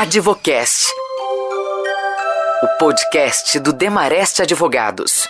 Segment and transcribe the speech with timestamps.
[0.00, 0.94] Advocast.
[2.62, 5.26] O podcast do Demareste Advogados.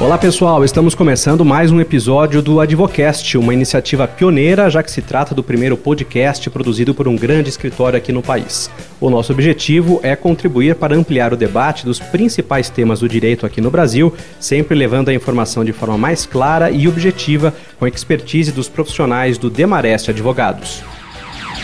[0.00, 5.00] Olá pessoal, estamos começando mais um episódio do Advocast, uma iniciativa pioneira, já que se
[5.00, 8.68] trata do primeiro podcast produzido por um grande escritório aqui no país.
[9.00, 13.60] O nosso objetivo é contribuir para ampliar o debate dos principais temas do direito aqui
[13.60, 18.50] no Brasil, sempre levando a informação de forma mais clara e objetiva, com a expertise
[18.50, 20.82] dos profissionais do Demareste Advogados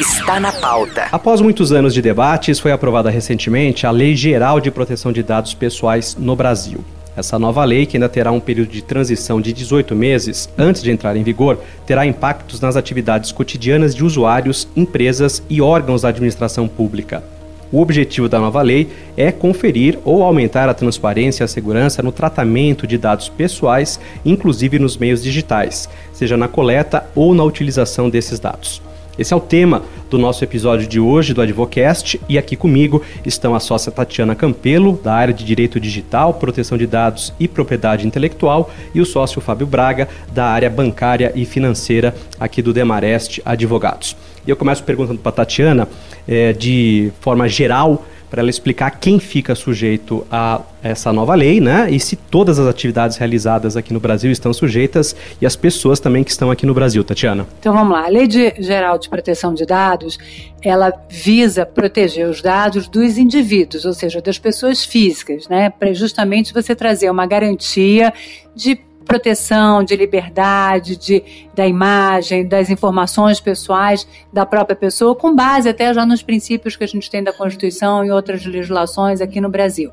[0.00, 1.08] está na pauta.
[1.12, 5.52] Após muitos anos de debates, foi aprovada recentemente a Lei Geral de Proteção de Dados
[5.52, 6.82] Pessoais no Brasil.
[7.14, 10.90] Essa nova lei, que ainda terá um período de transição de 18 meses antes de
[10.90, 16.66] entrar em vigor, terá impactos nas atividades cotidianas de usuários, empresas e órgãos da administração
[16.66, 17.22] pública.
[17.70, 22.10] O objetivo da nova lei é conferir ou aumentar a transparência e a segurança no
[22.10, 28.40] tratamento de dados pessoais, inclusive nos meios digitais, seja na coleta ou na utilização desses
[28.40, 28.80] dados.
[29.20, 33.54] Esse é o tema do nosso episódio de hoje do Advocast e aqui comigo estão
[33.54, 38.70] a sócia Tatiana Campelo, da área de Direito Digital, Proteção de Dados e Propriedade Intelectual,
[38.94, 44.16] e o sócio Fábio Braga, da área bancária e financeira aqui do Demarest Advogados.
[44.46, 45.86] E eu começo perguntando para a Tatiana,
[46.26, 51.90] é, de forma geral, para ela explicar quem fica sujeito a essa nova lei, né?
[51.90, 56.22] E se todas as atividades realizadas aqui no Brasil estão sujeitas e as pessoas também
[56.22, 57.46] que estão aqui no Brasil, Tatiana.
[57.58, 58.06] Então vamos lá.
[58.06, 60.18] A Lei de Geral de Proteção de Dados,
[60.62, 65.68] ela visa proteger os dados dos indivíduos, ou seja, das pessoas físicas, né?
[65.68, 68.12] Para justamente você trazer uma garantia
[68.54, 71.22] de proteção, de liberdade, de,
[71.54, 76.84] da imagem, das informações pessoais da própria pessoa, com base até já nos princípios que
[76.84, 79.90] a gente tem da Constituição e outras legislações aqui no Brasil.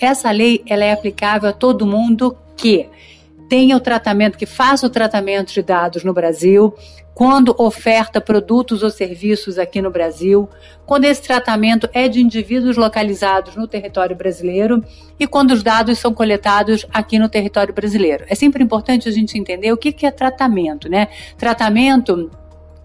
[0.00, 2.88] Essa lei ela é aplicável a todo mundo que
[3.48, 6.74] tenha o tratamento, que faça o tratamento de dados no Brasil,
[7.14, 10.48] quando oferta produtos ou serviços aqui no Brasil,
[10.86, 14.84] quando esse tratamento é de indivíduos localizados no território brasileiro
[15.18, 18.24] e quando os dados são coletados aqui no território brasileiro.
[18.28, 21.08] É sempre importante a gente entender o que é tratamento, né?
[21.36, 22.30] Tratamento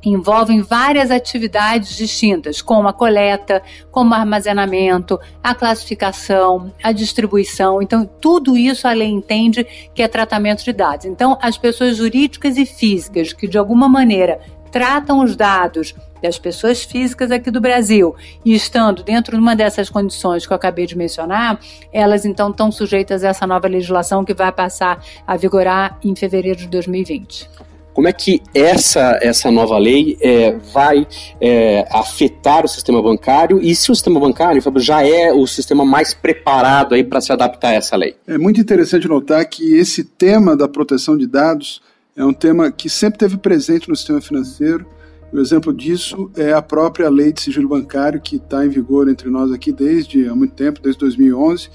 [0.10, 7.82] envolvem várias atividades distintas, como a coleta, como armazenamento, a classificação, a distribuição.
[7.82, 11.06] Então, tudo isso a lei entende que é tratamento de dados.
[11.06, 14.40] Então, as pessoas jurídicas e físicas que de alguma maneira
[14.72, 19.90] tratam os dados das pessoas físicas aqui do Brasil e estando dentro de uma dessas
[19.90, 21.60] condições que eu acabei de mencionar,
[21.92, 26.58] elas então estão sujeitas a essa nova legislação que vai passar a vigorar em fevereiro
[26.58, 27.50] de 2020.
[27.94, 31.08] Como é que essa, essa nova lei é, vai
[31.40, 36.14] é, afetar o sistema bancário e se o sistema bancário já é o sistema mais
[36.14, 38.16] preparado para se adaptar a essa lei?
[38.28, 41.82] É muito interessante notar que esse tema da proteção de dados
[42.16, 44.86] é um tema que sempre teve presente no sistema financeiro.
[45.32, 49.30] O exemplo disso é a própria lei de sigilo bancário que está em vigor entre
[49.30, 51.70] nós aqui desde há muito tempo, desde 2011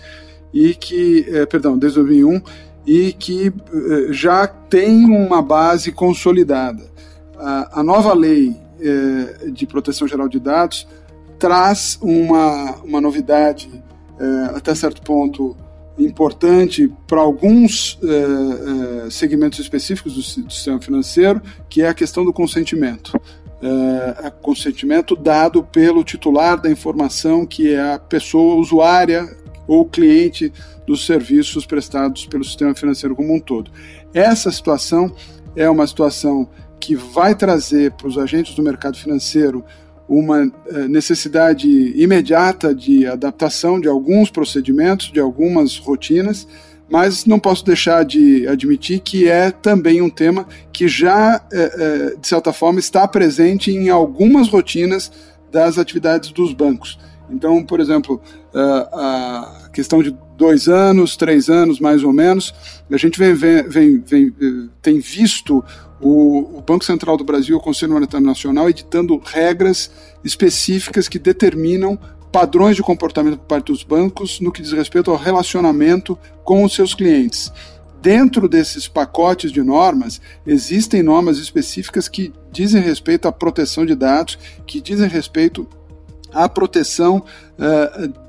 [0.53, 2.41] e que, é, perdão, desde 2001
[2.89, 6.89] e que eh, já tem uma base consolidada.
[7.37, 10.89] A, nova lei eh, de proteção geral de dados
[11.39, 13.71] traz uma, uma novidade,
[14.19, 15.55] eh, até certo ponto,
[15.99, 17.99] importante para alguns
[19.11, 23.21] segmentos específicos do, do, sistema financeiro, que é a questão do consentimento.
[24.41, 29.29] Consentimento dado pelo titular da informação, que é a pessoa usuária
[29.69, 30.53] ou cliente
[30.87, 33.71] dos serviços prestados pelo sistema financeiro como um todo.
[34.13, 35.15] Essa situação
[35.55, 36.49] é uma situação
[36.81, 39.65] que vai trazer para os agentes do mercado financeiro
[40.09, 46.49] uma eh, necessidade imediata de adaptação de alguns procedimentos, de algumas rotinas,
[46.89, 52.17] mas não posso deixar de admitir que é também um tema que já, eh, eh,
[52.19, 55.13] de certa forma, está presente em algumas rotinas
[55.53, 56.99] das atividades dos bancos.
[57.31, 58.23] Então, por exemplo,
[58.55, 62.55] a questão de dois anos, três anos mais ou menos,
[62.91, 65.65] a gente vem, vem, vem, eh, tem visto
[66.01, 69.91] o, o, Banco Central do Brasil, o Conselho Monetário Nacional, editando regras
[70.23, 71.99] específicas que determinam
[72.31, 76.73] padrões de comportamento por parte dos bancos no que diz respeito ao relacionamento com os
[76.73, 77.53] seus clientes.
[78.01, 84.39] Dentro desses pacotes de normas, existem normas específicas que dizem respeito à proteção de dados,
[84.65, 85.67] que dizem respeito
[86.33, 87.25] à proteção
[87.59, 88.28] uh,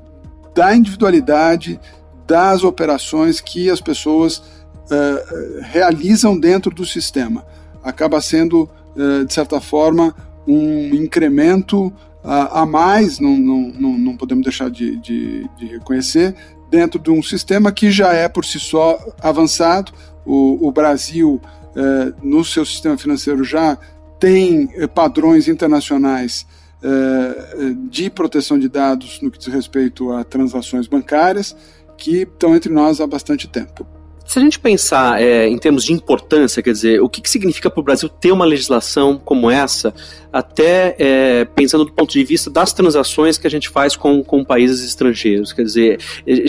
[0.60, 1.80] da individualidade
[2.26, 7.46] das operações que as pessoas uh, realizam dentro do sistema.
[7.82, 10.14] Acaba sendo, uh, de certa forma,
[10.46, 11.90] um incremento
[12.22, 16.34] a, a mais, não, não, não, podemos deixar de, de, de, reconhecer,
[16.70, 19.92] dentro de um sistema que já é por si só avançado.
[20.26, 21.40] O, o Brasil,
[21.74, 23.78] uh, no seu sistema financeiro, já
[24.18, 26.46] tem padrões internacionais
[27.90, 31.54] de proteção de dados no que diz respeito a transações bancárias
[31.96, 33.86] que estão entre nós há bastante tempo.
[34.30, 37.68] Se a gente pensar é, em termos de importância, quer dizer, o que, que significa
[37.68, 39.92] para o Brasil ter uma legislação como essa,
[40.32, 44.44] até é, pensando do ponto de vista das transações que a gente faz com, com
[44.44, 45.52] países estrangeiros?
[45.52, 45.98] Quer dizer,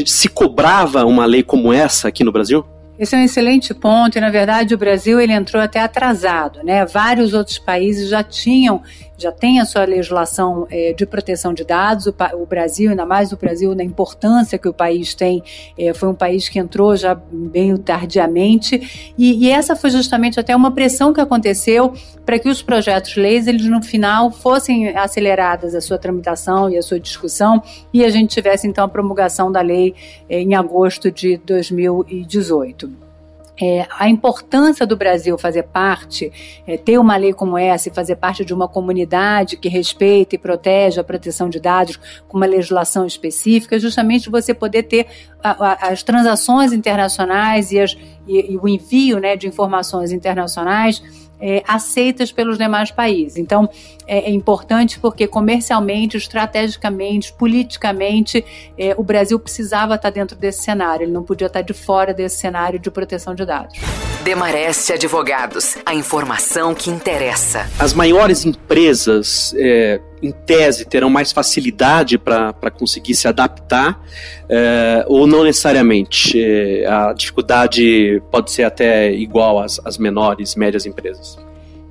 [0.06, 2.64] se cobrava uma lei como essa aqui no Brasil?
[3.00, 6.64] Esse é um excelente ponto e, na verdade, o Brasil ele entrou até atrasado.
[6.64, 6.86] Né?
[6.86, 8.84] Vários outros países já tinham
[9.22, 12.08] já tem a sua legislação é, de proteção de dados.
[12.08, 15.44] O, o, Brasil, ainda mais o Brasil, na importância que o país tem,
[15.78, 19.14] é, foi um país que entrou já bem tardiamente.
[19.18, 21.94] E, e, essa foi justamente até uma pressão que aconteceu
[22.26, 26.82] para que os projetos leis, eles no final fossem aceleradas a sua tramitação e a
[26.82, 27.62] sua discussão,
[27.94, 29.94] e a gente tivesse então a promulgação da lei
[30.30, 33.11] é, em agosto de 2018
[33.60, 36.32] é, a importância do Brasil fazer parte,
[36.66, 40.38] é, ter uma lei como essa e fazer parte de uma comunidade que respeita e
[40.38, 45.08] protege a proteção de dados com uma legislação específica, justamente você poder ter
[45.44, 51.02] a, a, as transações internacionais e, as, e, e o envio né, de informações internacionais
[51.42, 53.38] é, aceitas pelos demais países.
[53.38, 53.70] Então,
[54.06, 58.46] é, é, importante porque comercialmente, estrategicamente, politicamente,
[58.78, 62.38] é, o Brasil precisava estar dentro desse cenário, ele não podia estar de fora desse
[62.38, 63.78] cenário de proteção de dados.
[64.24, 67.68] Demareste Advogados, a informação que interessa.
[67.80, 74.00] As maiores empresas, é, em tese, terão mais facilidade para conseguir se adaptar,
[74.48, 76.42] é, ou não necessariamente?
[76.42, 81.38] É, a dificuldade pode ser até igual às, às menores, médias empresas?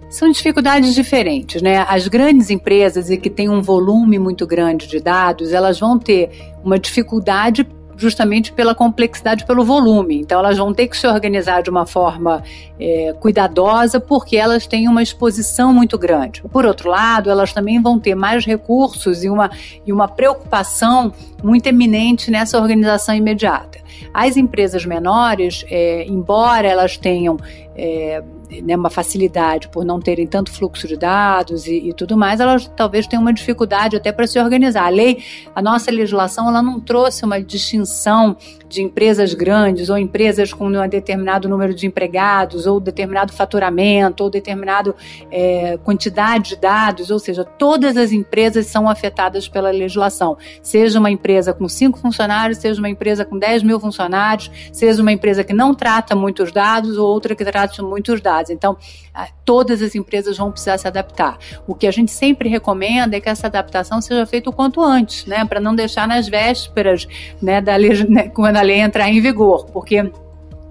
[0.09, 1.87] São dificuldades diferentes, né?
[1.89, 6.31] As grandes empresas e que têm um volume muito grande de dados, elas vão ter
[6.65, 7.65] uma dificuldade
[8.01, 10.19] justamente pela complexidade, pelo volume.
[10.21, 12.43] Então, elas vão ter que se organizar de uma forma
[12.79, 16.43] é, cuidadosa, porque elas têm uma exposição muito grande.
[16.51, 19.51] Por outro lado, elas também vão ter mais recursos e uma,
[19.87, 21.13] e uma preocupação
[21.43, 23.79] muito eminente nessa organização imediata.
[24.13, 27.37] As empresas menores, é, embora elas tenham
[27.77, 28.23] é,
[28.63, 32.71] né, uma facilidade por não terem tanto fluxo de dados e, e tudo mais, elas
[32.77, 34.87] talvez tenham uma dificuldade até para se organizar.
[34.87, 35.23] A lei,
[35.55, 38.37] a nossa legislação, ela não trouxe uma distinção
[38.69, 44.31] de empresas grandes ou empresas com um determinado número de empregados ou determinado faturamento ou
[44.31, 44.95] determinada
[45.31, 50.37] é, quantidade de dados, ou seja, todas as empresas são afetadas pela legislação.
[50.63, 55.13] Seja uma empresa com cinco funcionários, seja uma empresa com 10 mil funcionários, seja uma
[55.13, 58.51] empresa que não trata muitos dados ou outra que trata muitos dados.
[58.51, 58.77] Então,
[59.45, 61.39] todas as empresas vão precisar se adaptar.
[61.67, 65.27] O que a gente sempre recomenda é que essa adaptação seja feita o quanto antes,
[65.27, 67.07] né, para não deixar nas vésperas
[67.41, 70.11] né, da né, quando a lei entrar em vigor, porque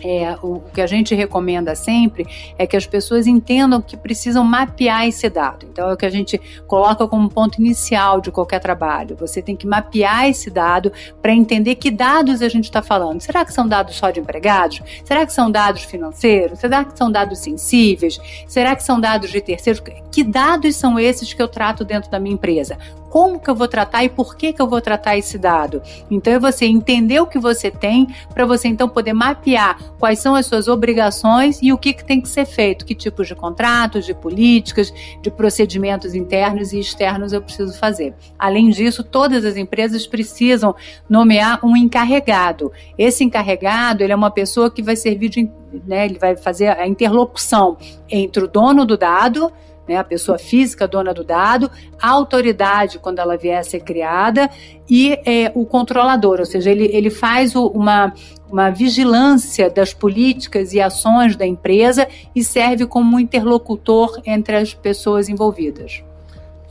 [0.02, 2.26] é, o, que a gente recomenda sempre
[2.58, 5.66] é que as pessoas entendam que precisam mapear esse dado.
[5.72, 9.16] Então, é o que a gente coloca como ponto inicial de qualquer trabalho.
[9.20, 10.92] Você tem que mapear esse dado
[11.22, 13.22] para entender que dados a gente está falando.
[13.22, 14.82] Será que são dados só de empregados?
[15.04, 16.60] Será que são dados financeiros?
[16.60, 18.20] Será que são dados sensíveis?
[18.48, 19.82] Será que são dados de terceiros?
[20.12, 22.78] Que dados são esses que eu trato dentro da minha empresa?
[23.10, 25.82] Como que eu vou tratar e por que que eu vou tratar esse dado.
[26.10, 30.36] Então é você entender o que você tem para você então poder mapear quais são
[30.36, 34.06] as suas obrigações e o que, que tem que ser feito, que tipos de contratos,
[34.06, 38.14] de políticas, de procedimentos internos e externos eu preciso fazer.
[38.38, 40.76] Além disso, todas as empresas precisam
[41.10, 42.72] nomear um encarregado.
[42.98, 45.50] Esse encarregado ele é uma pessoa que vai servir de,
[45.86, 47.78] né, ele vai fazer a interlocução
[48.10, 49.52] entre o dono do dado
[49.90, 51.70] né, a pessoa física dona do dado,
[52.00, 54.48] a autoridade quando ela vier a ser criada
[54.88, 58.14] e é, o controlador, ou seja, ele, ele faz o, uma,
[58.48, 64.76] uma vigilância das políticas e ações da empresa e serve como um interlocutor entre as
[64.76, 66.04] pessoas envolvidas.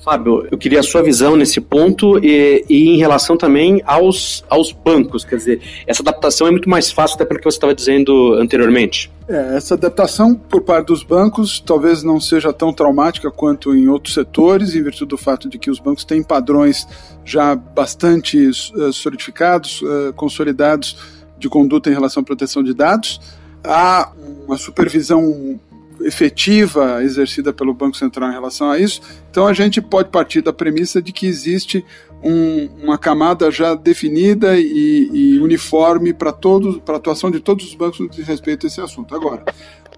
[0.09, 4.73] Fábio, eu queria a sua visão nesse ponto e, e, em relação também aos, aos
[4.73, 5.23] bancos.
[5.23, 9.13] Quer dizer, essa adaptação é muito mais fácil até pelo que você estava dizendo anteriormente.
[9.29, 14.15] É, essa adaptação por parte dos bancos talvez não seja tão traumática quanto em outros
[14.15, 16.89] setores, em virtude do fato de que os bancos têm padrões
[17.23, 20.97] já bastante uh, solidificados, uh, consolidados
[21.39, 23.21] de conduta em relação à proteção de dados.
[23.63, 24.11] Há
[24.47, 25.61] uma supervisão
[26.03, 29.01] efetiva exercida pelo Banco Central em relação a isso.
[29.31, 31.85] Então a gente pode partir da premissa de que existe
[32.23, 38.01] um, uma camada já definida e, e uniforme para a atuação de todos os bancos
[38.01, 39.15] no que diz respeito a esse assunto.
[39.15, 39.45] Agora,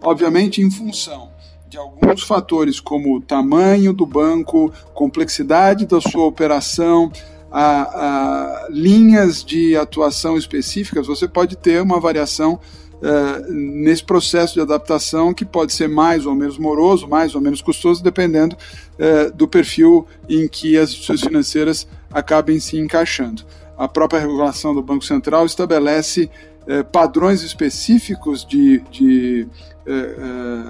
[0.02, 1.30] obviamente, em função
[1.69, 7.12] de alguns fatores como o tamanho do banco, complexidade da sua operação,
[7.50, 12.61] a, a linhas de atuação específicas, você pode ter uma variação
[13.00, 17.62] uh, nesse processo de adaptação que pode ser mais ou menos moroso, mais ou menos
[17.62, 23.42] custoso, dependendo uh, do perfil em que as instituições financeiras acabem se encaixando.
[23.76, 26.30] A própria regulação do Banco Central estabelece
[26.62, 29.49] uh, padrões específicos de, de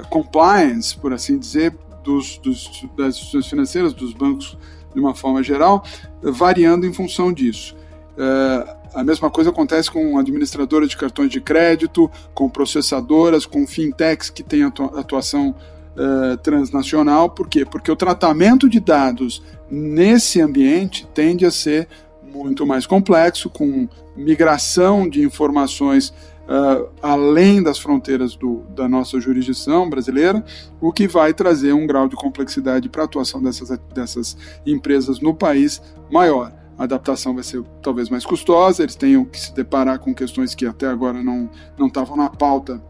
[0.08, 4.56] compliance, por assim dizer, dos, dos, das instituições financeiras, dos bancos
[4.94, 5.84] de uma forma geral,
[6.22, 7.76] variando em função disso.
[8.16, 14.28] Uh, a mesma coisa acontece com administradoras de cartões de crédito, com processadoras, com fintechs
[14.28, 15.54] que têm atuação
[15.96, 17.30] uh, transnacional.
[17.30, 17.64] Por quê?
[17.64, 21.88] Porque o tratamento de dados nesse ambiente tende a ser
[22.22, 26.12] muito mais complexo, com migração de informações
[26.50, 30.44] uh, além das fronteiras do, da nossa jurisdição brasileira,
[30.78, 35.34] o que vai trazer um grau de complexidade para a atuação dessas, dessas empresas no
[35.34, 35.80] país
[36.10, 36.59] maior.
[36.80, 40.64] A adaptação vai ser talvez mais custosa, eles tenham que se deparar com questões que
[40.64, 42.80] até agora não, não estavam na pauta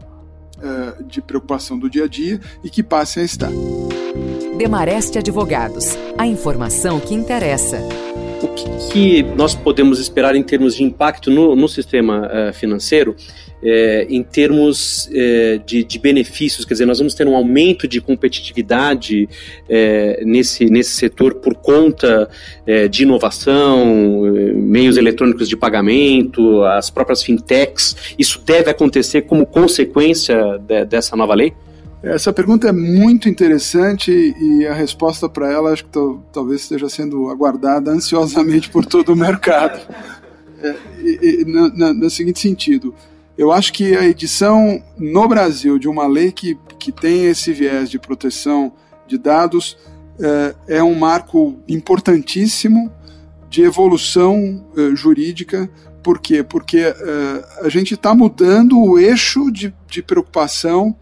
[0.59, 3.51] uh, de preocupação do dia a dia e que passem a estar.
[4.57, 7.79] Demareste Advogados, a informação que interessa.
[8.41, 13.13] O que, que, nós podemos esperar em termos de impacto no, no sistema uh, financeiro
[13.63, 18.01] é, em termos é, de, de, benefícios, quer dizer, nós vamos ter um aumento de
[18.01, 19.29] competitividade
[19.69, 22.29] é, nesse, nesse setor por conta
[22.65, 27.95] é, de inovação, é, meios eletrônicos de pagamento, as próprias fintechs.
[28.17, 31.53] Isso deve acontecer como consequência de, dessa nova lei?
[32.03, 35.91] Essa pergunta é muito interessante e a resposta para ela acho que
[36.33, 39.79] talvez esteja sendo aguardada ansiosamente por todo o mercado.
[40.63, 42.93] É, e, e, no, no seguinte sentido,
[43.41, 47.89] eu acho que a edição no Brasil de uma lei que, que tem esse viés
[47.89, 48.71] de proteção
[49.07, 49.79] de dados
[50.67, 52.93] é, é um marco importantíssimo
[53.49, 55.67] de evolução é, jurídica.
[56.03, 56.43] Por quê?
[56.43, 60.95] Porque é, a gente está mudando o eixo de, de preocupação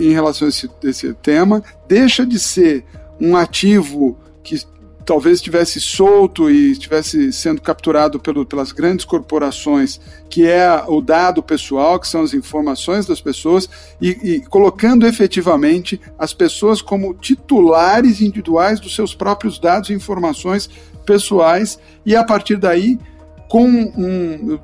[0.00, 2.82] em relação a esse, esse tema, deixa de ser
[3.20, 4.56] um ativo que
[5.04, 11.42] talvez estivesse solto e estivesse sendo capturado pelo, pelas grandes corporações, que é o dado
[11.42, 13.68] pessoal, que são as informações das pessoas,
[14.00, 20.70] e, e colocando efetivamente as pessoas como titulares individuais dos seus próprios dados e informações
[21.04, 22.98] pessoais, e a partir daí,
[23.48, 24.58] com um,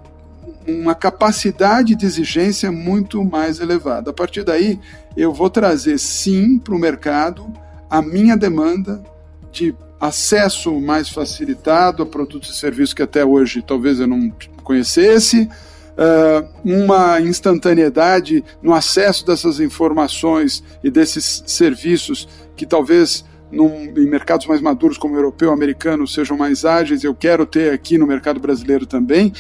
[0.66, 4.10] uma capacidade de exigência muito mais elevada.
[4.10, 4.78] A partir daí,
[5.16, 7.52] eu vou trazer sim para o mercado
[7.88, 9.02] a minha demanda
[9.50, 14.30] de acesso mais facilitado a produtos e serviços que até hoje talvez eu não
[14.62, 15.48] conhecesse,
[15.96, 24.46] uh, uma instantaneidade no acesso dessas informações e desses serviços que talvez num, em mercados
[24.46, 28.40] mais maduros como o europeu, americano, sejam mais ágeis, eu quero ter aqui no mercado
[28.40, 29.32] brasileiro também.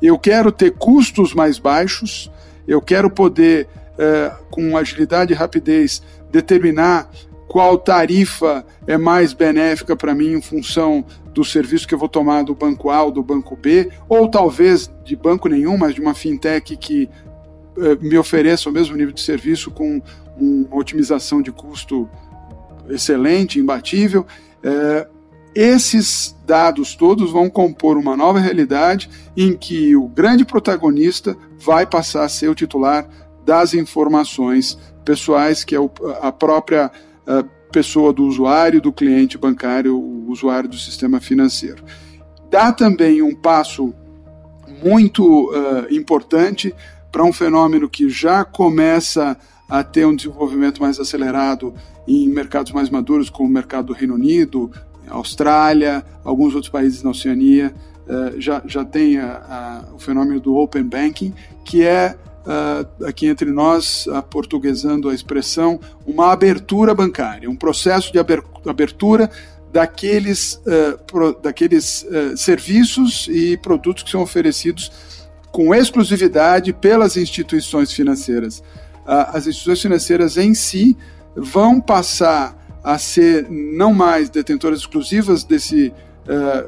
[0.00, 2.30] Eu quero ter custos mais baixos,
[2.66, 7.10] eu quero poder, uh, com agilidade e rapidez, determinar
[7.48, 12.42] qual tarifa é mais benéfica para mim em função do serviço que eu vou tomar
[12.42, 16.14] do banco A ou do banco B, ou talvez de banco nenhum, mas de uma
[16.14, 17.08] fintech que
[17.78, 20.02] eh, me ofereça o mesmo nível de serviço com
[20.36, 22.08] uma otimização de custo
[22.88, 24.26] excelente, imbatível.
[24.62, 25.08] Eh,
[25.54, 32.24] esses dados todos vão compor uma nova realidade em que o grande protagonista vai passar
[32.24, 33.08] a ser o titular
[33.44, 35.78] das informações pessoais, que é
[36.20, 36.90] a própria
[37.70, 41.84] pessoa do usuário, do cliente bancário, o usuário do sistema financeiro.
[42.50, 43.94] Dá também um passo
[44.82, 46.74] muito uh, importante
[47.10, 49.36] para um fenômeno que já começa
[49.68, 51.74] a ter um desenvolvimento mais acelerado
[52.06, 54.70] em mercados mais maduros, como o mercado do Reino Unido,
[55.08, 57.74] Austrália, alguns outros países na Oceania,
[58.06, 62.16] uh, já, já tem a, a, o fenômeno do Open Banking, que é
[62.46, 69.30] uh, aqui entre nós, aportuguesando a expressão, uma abertura bancária, um processo de abertura
[69.72, 74.90] daqueles, uh, pro, daqueles uh, serviços e produtos que são oferecidos
[75.50, 78.62] com exclusividade pelas instituições financeiras.
[79.06, 80.96] as instituições financeiras em si
[81.34, 82.54] vão passar
[82.84, 85.92] a ser não mais detentoras exclusivas desse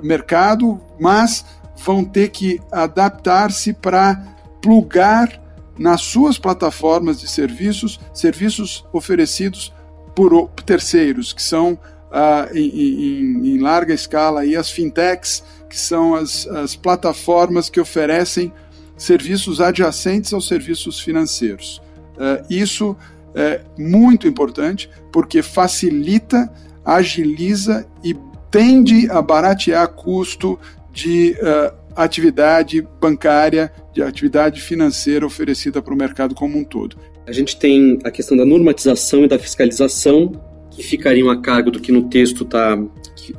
[0.02, 1.44] mercado, mas
[1.84, 4.18] vão ter que adaptar-se para
[4.62, 5.39] plugar
[5.80, 9.72] nas suas plataformas de serviços, serviços oferecidos
[10.14, 11.78] por terceiros, que são
[12.12, 17.80] ah, em, em, em, larga escala aí as fintechs, que são as, as plataformas que
[17.80, 18.52] oferecem
[18.94, 21.80] serviços adjacentes aos serviços financeiros.
[22.16, 22.94] Uh, isso
[23.34, 26.52] é muito importante porque facilita,
[26.84, 28.14] agiliza e
[28.50, 30.58] tende a baratear custo
[30.92, 36.96] de uh, atividade bancária, de atividade financeira oferecida para o mercado como um todo.
[37.26, 40.32] A gente tem a questão da normatização e da fiscalização,
[40.70, 42.76] que ficariam a cargo do que no texto está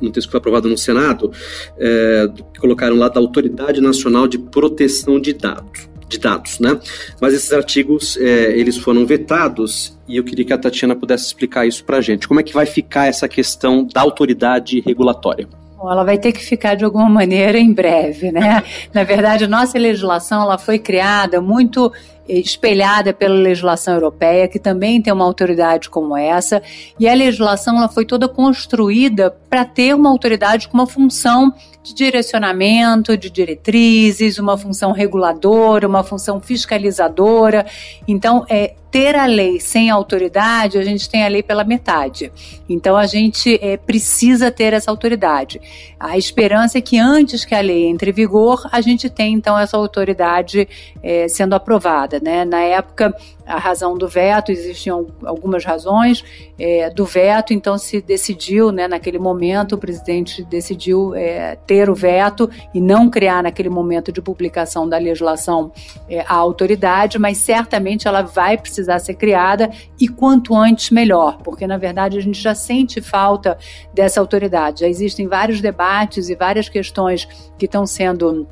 [0.00, 1.30] no texto que foi aprovado no Senado,
[1.78, 2.26] é,
[2.58, 6.78] colocaram lá da Autoridade Nacional de Proteção de Dados de dados, né?
[7.20, 11.66] Mas esses artigos é, eles foram vetados e eu queria que a Tatiana pudesse explicar
[11.66, 12.28] isso para a gente.
[12.28, 15.48] Como é que vai ficar essa questão da autoridade regulatória?
[15.82, 18.62] Bom, ela vai ter que ficar de alguma maneira em breve, né?
[18.94, 21.92] Na verdade, nossa legislação ela foi criada muito
[22.28, 26.62] espelhada pela legislação europeia, que também tem uma autoridade como essa,
[27.00, 31.92] e a legislação ela foi toda construída para ter uma autoridade com uma função de
[31.92, 37.66] direcionamento, de diretrizes, uma função reguladora, uma função fiscalizadora.
[38.08, 42.30] Então, é, ter a lei sem autoridade, a gente tem a lei pela metade.
[42.68, 45.58] Então a gente é, precisa ter essa autoridade.
[45.98, 49.58] A esperança é que antes que a lei entre em vigor, a gente tem então
[49.58, 50.68] essa autoridade
[51.02, 52.20] é, sendo aprovada.
[52.20, 52.44] Né?
[52.44, 56.24] Na época, a razão do veto, existiam algumas razões
[56.58, 61.94] é, do veto, então se decidiu, né, naquele momento, o presidente decidiu é, ter o
[61.94, 65.72] veto e não criar naquele momento de publicação da legislação
[66.08, 69.70] é, a autoridade, mas certamente ela vai precisar ser criada
[70.00, 73.58] e quanto antes melhor, porque na verdade a gente já sente falta
[73.92, 74.80] dessa autoridade.
[74.80, 77.26] Já existem vários debates e várias questões
[77.58, 78.46] que estão sendo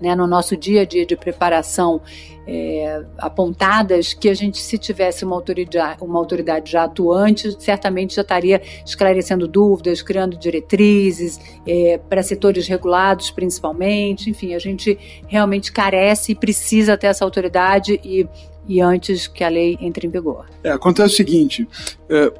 [0.00, 2.00] né, no nosso dia a dia de preparação
[2.46, 8.22] é, apontadas que a gente, se tivesse uma autoridade, uma autoridade já atuante, certamente já
[8.22, 14.30] estaria esclarecendo dúvidas, criando diretrizes é, para setores regulados, principalmente.
[14.30, 18.26] Enfim, a gente realmente carece e precisa ter essa autoridade e,
[18.66, 20.46] e antes que a lei entre em vigor.
[20.64, 21.68] É, acontece o seguinte:
[22.08, 22.32] é,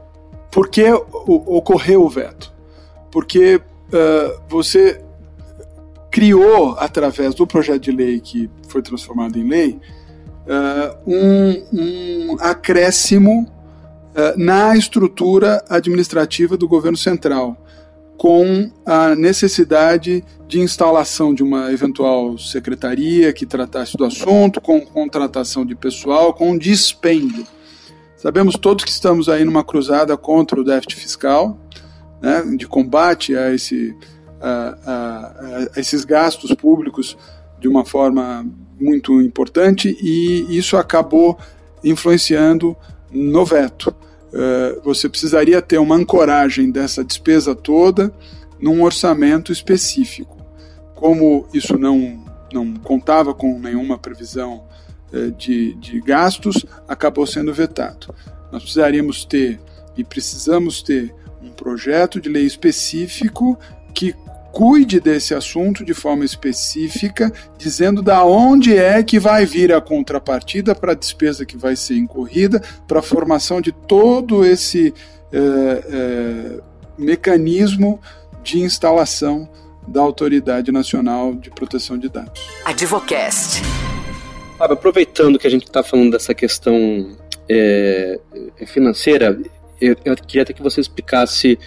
[0.51, 2.53] por que ocorreu o veto?
[3.13, 3.61] Porque
[3.93, 5.01] é, você
[6.11, 9.79] criou, através do projeto de lei que foi transformado em lei,
[10.47, 17.57] uh, um, um, acréscimo uh, na estrutura administrativa do governo central,
[18.17, 25.65] com a necessidade de instalação de uma eventual secretaria que tratasse do assunto, com contratação
[25.65, 27.47] de pessoal, com dispêndio.
[28.17, 31.59] Sabemos todos que estamos aí numa cruzada contra o déficit fiscal,
[32.21, 33.97] né, de combate a esse
[34.41, 37.17] a, a, esses gastos públicos
[37.59, 38.47] de uma forma
[38.81, 41.39] muito importante e isso acabou
[41.85, 42.77] influenciando
[43.11, 43.95] no veto.
[44.33, 48.13] Uh, você precisaria ter uma ancoragem dessa despesa toda
[48.61, 50.39] num orçamento específico.
[50.95, 54.65] Como isso não, não contava com nenhuma previsão
[55.13, 58.15] uh, de, de gastos, acabou sendo vetado.
[58.53, 59.61] Nós precisaríamos ter
[59.97, 63.59] e precisamos ter um projeto de lei específico
[63.93, 64.15] que
[64.53, 70.75] cuide desse assunto de forma específica, dizendo da onde é que vai vir a contrapartida
[70.75, 74.93] para a despesa que vai ser incorrida, para a formação de todo esse
[75.33, 76.61] é, é,
[76.99, 78.01] mecanismo
[78.43, 79.49] de instalação
[79.87, 82.47] da Autoridade Nacional de Proteção de Dados.
[82.65, 83.63] Advocast.
[84.59, 87.17] Fábio, aproveitando que a gente está falando dessa questão
[87.49, 88.21] é,
[88.67, 89.39] financeira,
[89.81, 91.59] eu, eu, queria até que você explicasse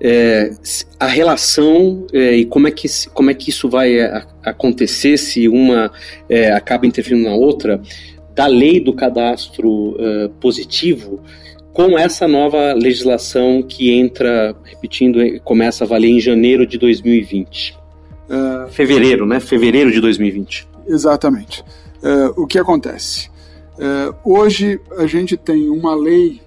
[0.00, 0.50] é,
[0.98, 5.48] a relação é, e como é, que, como é que isso vai a, acontecer se
[5.48, 5.90] uma
[6.28, 7.80] é, acaba interferindo na outra,
[8.34, 11.22] da lei do cadastro é, positivo
[11.76, 17.76] com essa nova legislação que entra, repetindo, começa a valer em janeiro de 2020.
[18.30, 18.70] Uh, é.
[18.70, 19.40] Fevereiro, né?
[19.40, 20.66] Fevereiro de 2020.
[20.88, 21.62] Exatamente.
[22.02, 23.28] Uh, o que acontece?
[23.74, 26.40] Uh, hoje a gente tem uma lei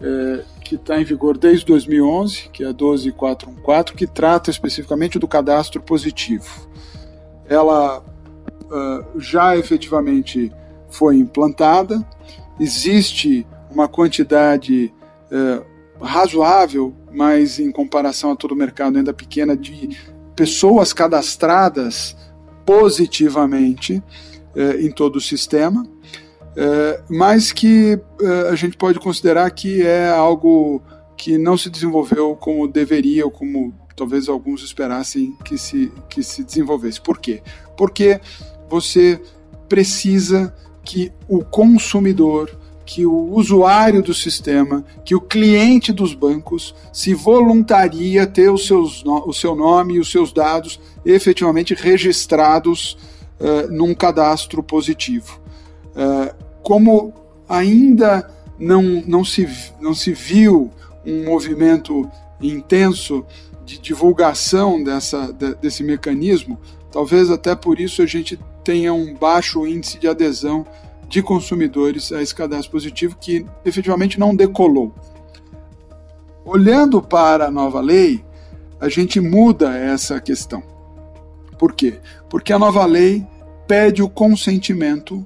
[0.00, 5.26] é, que está em vigor desde 2011, que é a 12414, que trata especificamente do
[5.26, 6.68] cadastro positivo.
[7.48, 10.52] Ela uh, já efetivamente
[10.90, 12.04] foi implantada,
[12.58, 14.92] existe uma quantidade
[15.30, 19.96] uh, razoável, mas em comparação a todo o mercado ainda pequena, de
[20.34, 22.16] pessoas cadastradas
[22.66, 24.02] positivamente
[24.54, 25.86] uh, em todo o sistema
[26.56, 30.82] é, mas que é, a gente pode considerar que é algo
[31.16, 36.42] que não se desenvolveu como deveria ou como talvez alguns esperassem que se, que se
[36.42, 37.00] desenvolvesse.
[37.00, 37.42] Por quê?
[37.76, 38.20] Porque
[38.68, 39.20] você
[39.68, 42.50] precisa que o consumidor,
[42.84, 49.04] que o usuário do sistema, que o cliente dos bancos se voluntaria ter os seus,
[49.04, 52.96] o seu nome e os seus dados efetivamente registrados
[53.40, 55.40] uh, num cadastro positivo.
[55.90, 57.14] Uh, como
[57.48, 59.48] ainda não, não, se,
[59.80, 60.68] não se viu
[61.06, 62.10] um movimento
[62.42, 63.24] intenso
[63.64, 66.58] de divulgação dessa, de, desse mecanismo,
[66.90, 70.66] talvez até por isso a gente tenha um baixo índice de adesão
[71.08, 74.92] de consumidores a esse cadastro positivo que efetivamente não decolou.
[76.44, 78.24] Olhando para a nova lei,
[78.80, 80.64] a gente muda essa questão.
[81.60, 82.00] Por quê?
[82.28, 83.24] Porque a nova lei
[83.68, 85.24] pede o consentimento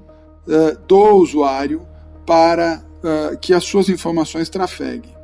[0.51, 1.87] uh, do usuário
[2.27, 5.15] para uh, que as suas informações trafeguem.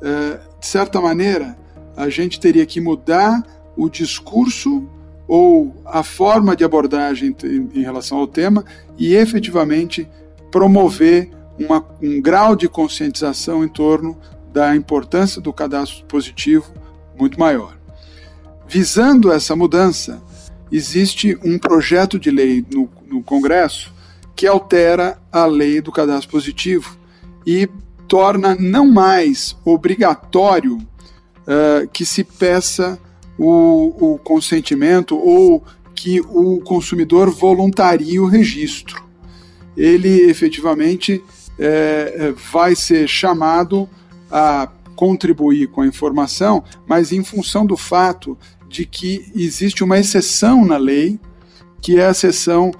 [0.00, 1.58] Uh, de certa maneira,
[1.96, 3.42] a gente teria que mudar
[3.76, 4.88] o discurso
[5.26, 8.64] ou a forma de abordagem em, em relação ao tema
[8.96, 10.08] e efetivamente
[10.50, 14.16] promover uma, um grau de conscientização em torno
[14.52, 16.72] da importância do cadastro positivo
[17.18, 17.76] muito maior.
[18.66, 20.22] Visando essa mudança,
[20.70, 23.92] existe um projeto de lei no, no Congresso
[24.38, 26.96] que altera a lei do cadastro positivo
[27.44, 27.68] e
[28.06, 33.00] torna não mais obrigatório uh, que se peça
[33.36, 39.04] o, o consentimento ou que o consumidor voluntarie o registro.
[39.76, 41.20] Ele efetivamente
[41.58, 43.88] é, vai ser chamado
[44.30, 50.64] a contribuir com a informação, mas em função do fato de que existe uma exceção
[50.64, 51.18] na lei,
[51.80, 52.70] que é a exceção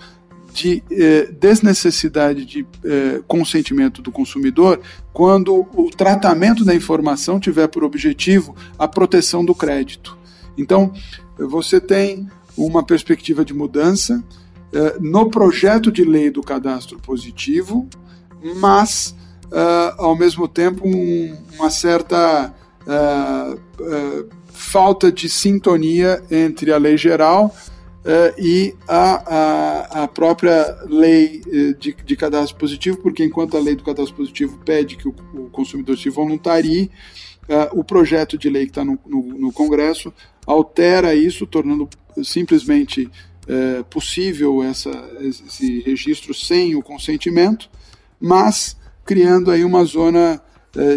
[0.58, 4.80] de eh, desnecessidade de eh, consentimento do consumidor
[5.12, 10.18] quando o tratamento da informação tiver por objetivo a proteção do crédito.
[10.56, 10.92] Então,
[11.38, 14.22] você tem uma perspectiva de mudança
[14.72, 17.88] eh, no projeto de lei do cadastro positivo,
[18.56, 19.14] mas,
[19.52, 22.52] eh, ao mesmo tempo, um, uma certa
[22.86, 27.54] eh, falta de sintonia entre a lei geral
[28.38, 31.42] e a, a, a, própria lei
[31.78, 35.50] de, de, cadastro positivo, porque enquanto a lei do cadastro positivo pede que o, o
[35.50, 36.90] consumidor se voluntarie,
[37.72, 40.12] o projeto de lei que está no, no, no Congresso
[40.46, 41.88] altera isso, tornando
[42.22, 43.10] simplesmente
[43.46, 47.68] é, possível essa, esse registro sem o consentimento,
[48.20, 50.42] mas criando aí uma zona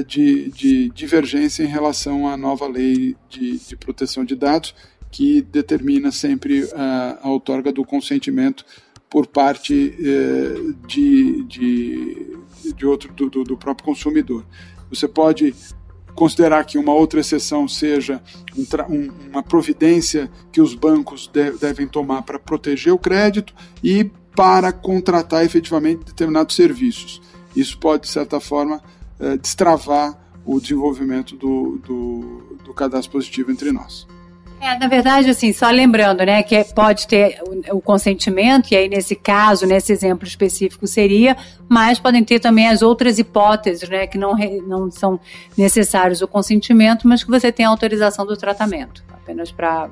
[0.05, 4.75] de, de, divergência em relação à nova lei de, de proteção de dados,
[5.11, 8.65] que determina sempre a, a outorga do consentimento
[9.09, 12.37] por parte é, de, de,
[12.73, 14.45] de outro do, do, próprio consumidor.
[14.89, 15.53] Você pode
[16.15, 18.21] considerar que uma outra exceção seja
[18.89, 24.71] um, uma providência que os bancos de, devem tomar para proteger o crédito e para
[24.71, 27.21] contratar efetivamente determinados serviços.
[27.53, 28.81] Isso pode, de certa forma,
[29.19, 34.07] eh, destravar o desenvolvimento do, do, do cadastro positivo entre nós.
[34.61, 38.87] É, na verdade, assim, só lembrando, né, que pode ter o, o, consentimento, e aí
[38.87, 41.35] nesse caso, nesse exemplo específico seria,
[41.67, 44.35] mas podem ter também as outras hipóteses, né, que não,
[44.67, 45.19] não são
[45.57, 49.89] necessários o consentimento, mas que você tem a autorização do tratamento, apenas para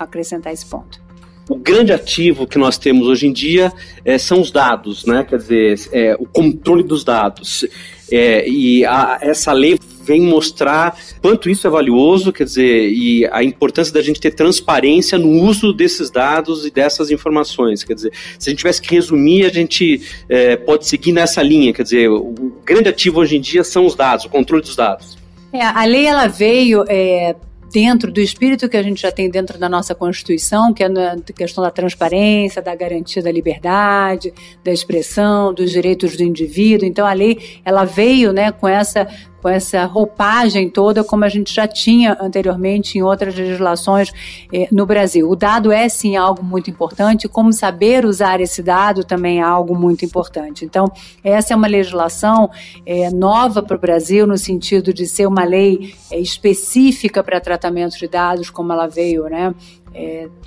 [0.00, 1.00] acrescentar esse ponto
[1.48, 3.72] o grande ativo que nós temos hoje em dia
[4.04, 5.24] é, são os dados, né?
[5.28, 7.66] Quer dizer, é, o controle dos dados.
[8.10, 13.42] É, e a, essa lei vem mostrar quanto isso é valioso, quer dizer, e a
[13.42, 17.84] importância da gente ter transparência no uso desses dados e dessas informações.
[17.84, 21.72] Quer dizer, se a gente tivesse que resumir, a gente é, pode seguir nessa linha.
[21.72, 25.16] Quer dizer, o grande ativo hoje em dia são os dados, o controle dos dados.
[25.52, 27.36] É, a lei ela veio é,
[27.72, 31.16] dentro do espírito que a gente já tem dentro da nossa Constituição, que é a
[31.34, 36.86] questão da transparência, da garantia da liberdade, da expressão, dos direitos do indivíduo.
[36.86, 39.08] Então a lei ela veio, né, com essa
[39.42, 44.12] com essa roupagem toda, como a gente já tinha anteriormente em outras legislações
[44.52, 45.28] eh, no Brasil.
[45.28, 49.74] O dado é sim algo muito importante, como saber usar esse dado também é algo
[49.74, 50.64] muito importante.
[50.64, 50.86] Então,
[51.24, 52.48] essa é uma legislação
[52.86, 57.98] eh, nova para o Brasil, no sentido de ser uma lei eh, específica para tratamento
[57.98, 59.52] de dados, como ela veio, né?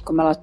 [0.03, 0.35] como ela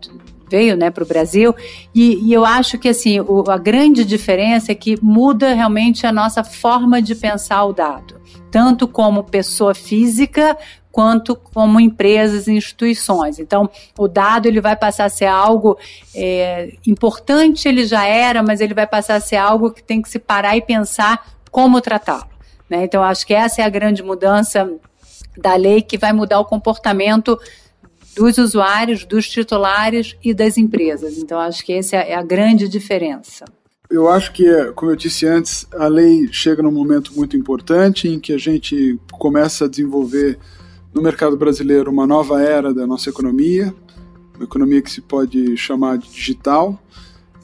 [0.49, 1.55] veio né, para o Brasil.
[1.93, 6.13] E, e, eu acho que assim, o, a grande diferença é que muda realmente a
[6.13, 8.22] nossa forma de pensar o dado
[8.53, 10.57] tanto como pessoa física
[10.93, 13.39] quanto como empresas e instituições.
[13.39, 15.79] Então, o dado ele vai passar a ser algo
[16.15, 20.09] é, importante, ele já era, mas ele vai passar a ser algo que tem que
[20.11, 22.29] se parar e pensar como tratá-lo.
[22.69, 22.85] Né?
[22.85, 24.71] Então, acho que essa é a grande mudança
[25.39, 27.41] da lei que vai mudar o comportamento
[28.15, 31.17] dos usuários, dos titulares e das empresas.
[31.17, 33.47] Então, acho que essa é a grande diferença
[33.93, 38.19] eu acho que, como eu disse antes, a lei chega num momento muito importante em
[38.19, 40.39] que a gente começa a desenvolver
[40.95, 43.75] no mercado brasileiro uma nova era da nossa economia,
[44.35, 46.83] uma economia que se pode chamar de digital,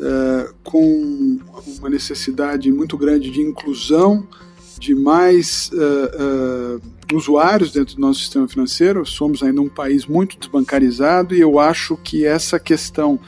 [0.01, 1.39] é, com
[1.79, 4.27] uma necessidade muito grande de inclusão
[4.79, 9.05] de mais uh, uh, usuários dentro do nosso sistema financeiro.
[9.05, 13.19] Somos ainda um país muito desbancarizado e eu acho que essa questão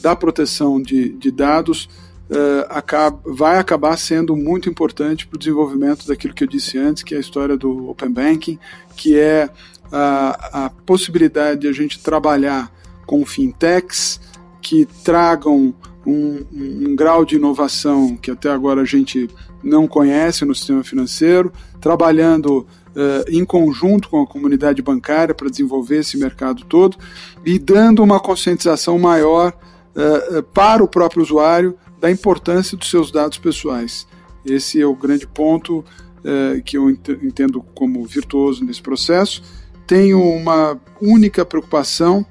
[0.00, 1.88] da proteção de, de dados
[2.30, 7.02] uh, acaba, vai acabar sendo muito importante para o desenvolvimento daquilo que eu disse antes,
[7.02, 8.58] que é a história do Open Banking,
[8.96, 9.50] que é
[9.92, 12.72] a, a possibilidade de a gente trabalhar
[13.06, 14.20] com fintechs
[14.62, 15.74] que tragam
[16.06, 19.28] um, um, um, grau de inovação que até agora a gente
[19.62, 25.98] não conhece no sistema financeiro, trabalhando uh, em conjunto com a comunidade bancária para desenvolver
[25.98, 26.96] esse mercado todo
[27.44, 29.52] e dando uma conscientização maior
[29.94, 34.06] uh, para o próprio usuário da importância dos seus dados pessoais.
[34.44, 39.42] Esse é o grande ponto uh, que eu entendo como virtuoso nesse processo.
[39.86, 42.24] Tenho uma única preocupação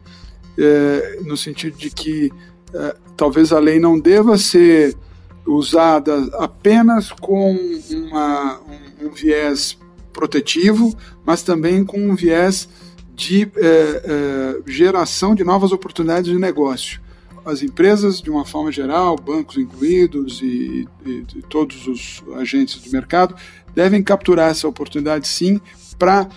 [1.25, 2.29] no sentido de que
[3.15, 4.93] talvez a lei não deva ser
[5.45, 7.57] usada apenas com
[7.91, 9.77] uma, um, um, viés
[10.11, 10.93] protetivo,
[11.25, 12.67] mas também com um viés
[13.15, 13.49] de
[14.67, 16.99] geração de novas oportunidades de negócio.
[17.49, 22.91] As empresas, de uma forma geral, bancos incluídos e, e, e todos os agentes do
[22.91, 23.35] mercado,
[23.73, 25.59] devem capturar essa oportunidade sim
[25.97, 26.27] para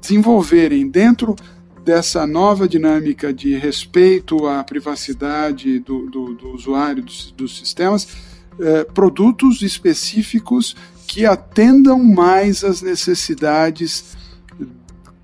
[0.00, 1.36] desenvolverem dentro
[1.84, 8.06] dessa nova dinâmica de respeito à privacidade do, do, do usuário dos, dos sistemas,
[8.58, 14.16] eh, produtos específicos que atendam mais às necessidades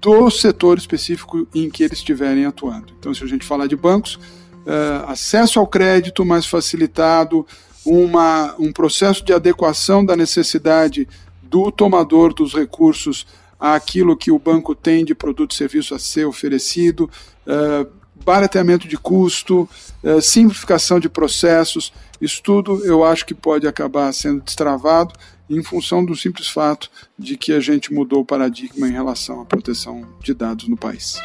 [0.01, 2.93] do setor específico em que eles estiverem atuando.
[2.99, 4.19] Então, se a gente falar de bancos,
[4.67, 7.47] eh, acesso ao crédito mais facilitado,
[7.85, 11.09] uma, um processo de adequação da necessidade
[11.41, 13.27] do tomador dos recursos
[13.61, 17.09] àquilo que o banco tem de produto e serviço a ser oferecido,
[17.47, 17.89] uh,
[18.25, 19.69] barateamento de custo,
[20.03, 21.93] uh, simplificação de processos.
[22.21, 25.15] Isso tudo eu acho que pode acabar sendo destravado
[25.49, 29.45] em função do simples fato de que a gente mudou o paradigma em relação à
[29.45, 31.17] proteção de dados no país.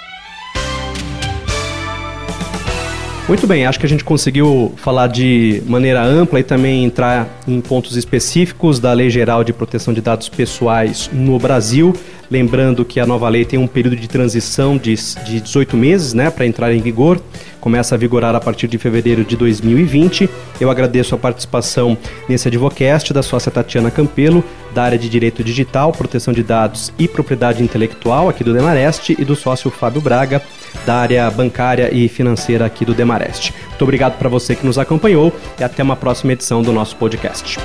[3.31, 7.61] Muito bem, acho que a gente conseguiu falar de maneira ampla e também entrar em
[7.61, 11.95] pontos específicos da Lei Geral de Proteção de Dados Pessoais no Brasil.
[12.29, 16.29] Lembrando que a nova lei tem um período de transição de, de 18 meses né,
[16.29, 17.21] para entrar em vigor
[17.61, 20.27] começa a vigorar a partir de fevereiro de 2020.
[20.59, 21.95] Eu agradeço a participação
[22.27, 27.07] nesse Advocast da sócia Tatiana Campelo, da área de Direito Digital, Proteção de Dados e
[27.07, 30.41] Propriedade Intelectual aqui do Demareste e do sócio Fábio Braga,
[30.85, 33.53] da área bancária e financeira aqui do Demareste.
[33.69, 37.59] Muito obrigado para você que nos acompanhou e até uma próxima edição do nosso podcast.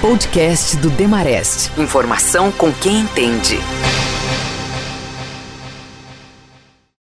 [0.00, 1.70] Podcast do Demarest.
[1.78, 3.58] Informação com quem entende.